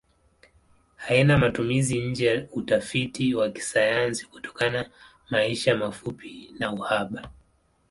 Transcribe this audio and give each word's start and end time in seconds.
Haina 0.97 1.37
matumizi 1.37 1.99
nje 1.99 2.25
ya 2.25 2.47
utafiti 2.51 3.35
wa 3.35 3.49
kisayansi 3.51 4.25
kutokana 4.25 4.89
maisha 5.29 5.77
mafupi 5.77 6.55
na 6.59 6.71
uhaba. 6.73 7.31